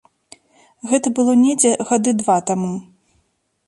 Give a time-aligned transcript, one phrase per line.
[0.93, 2.75] Гэта было недзе гады два таму.